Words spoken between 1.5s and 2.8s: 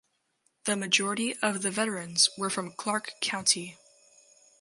the veterans were from